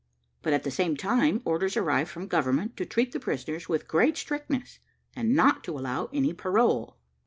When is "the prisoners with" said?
3.11-3.87